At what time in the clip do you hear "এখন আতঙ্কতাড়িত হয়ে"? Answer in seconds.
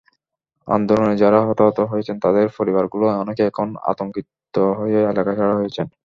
3.51-4.99